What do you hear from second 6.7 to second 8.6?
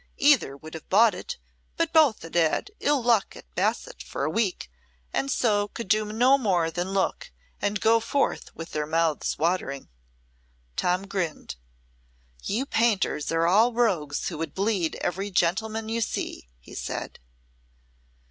than look, and go forth